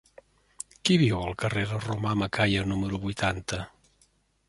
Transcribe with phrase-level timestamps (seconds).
[0.89, 3.65] Qui viu al carrer de Romà Macaya número vuitanta?